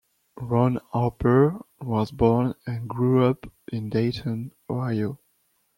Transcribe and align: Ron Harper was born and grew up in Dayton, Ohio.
Ron 0.39 0.79
Harper 0.93 1.59
was 1.79 2.09
born 2.09 2.55
and 2.65 2.89
grew 2.89 3.23
up 3.23 3.45
in 3.71 3.89
Dayton, 3.91 4.51
Ohio. 4.67 5.19